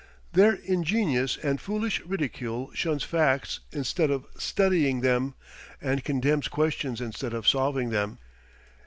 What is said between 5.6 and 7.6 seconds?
and condemns questions instead of